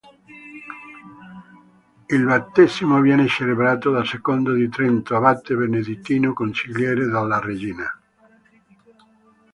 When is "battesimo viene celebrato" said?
2.25-3.91